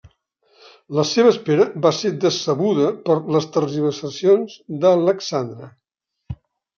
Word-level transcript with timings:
La 0.99 1.03
seva 1.09 1.33
espera 1.33 1.67
va 1.83 1.91
ser 1.97 2.09
decebuda 2.23 2.87
per 3.09 3.17
les 3.35 3.47
tergiversacions 3.57 4.57
d'Alexandre. 4.85 5.69